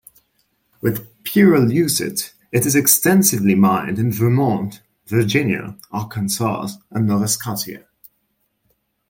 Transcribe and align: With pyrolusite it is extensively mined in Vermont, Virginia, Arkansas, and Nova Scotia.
With 0.81 1.07
pyrolusite 1.25 2.31
it 2.51 2.65
is 2.65 2.73
extensively 2.73 3.53
mined 3.53 3.99
in 3.99 4.11
Vermont, 4.11 4.81
Virginia, 5.05 5.77
Arkansas, 5.91 6.69
and 6.89 7.05
Nova 7.05 7.27
Scotia. 7.27 7.85